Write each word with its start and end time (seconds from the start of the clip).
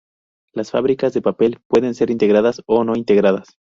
Las 0.53 0.71
fábricas 0.71 1.13
de 1.13 1.21
papel 1.21 1.59
pueden 1.67 1.93
ser 1.93 2.09
integradas 2.09 2.63
o 2.65 2.83
no 2.83 2.95
integradas. 2.95 3.59